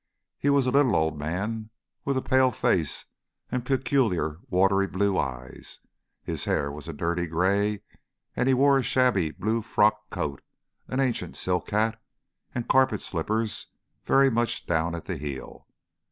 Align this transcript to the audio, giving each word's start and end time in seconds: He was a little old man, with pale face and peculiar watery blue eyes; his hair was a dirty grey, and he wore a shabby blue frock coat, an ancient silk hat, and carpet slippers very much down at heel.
He 0.39 0.49
was 0.49 0.65
a 0.65 0.71
little 0.71 0.95
old 0.95 1.15
man, 1.19 1.69
with 2.05 2.25
pale 2.25 2.49
face 2.49 3.05
and 3.51 3.63
peculiar 3.63 4.39
watery 4.49 4.87
blue 4.87 5.15
eyes; 5.19 5.79
his 6.23 6.45
hair 6.45 6.71
was 6.71 6.87
a 6.87 6.91
dirty 6.93 7.27
grey, 7.27 7.83
and 8.35 8.47
he 8.47 8.55
wore 8.55 8.79
a 8.79 8.81
shabby 8.81 9.29
blue 9.29 9.61
frock 9.61 10.09
coat, 10.09 10.41
an 10.87 10.99
ancient 10.99 11.37
silk 11.37 11.69
hat, 11.69 12.01
and 12.55 12.67
carpet 12.67 13.03
slippers 13.03 13.67
very 14.03 14.31
much 14.31 14.65
down 14.65 14.95
at 14.95 15.07
heel. 15.07 15.67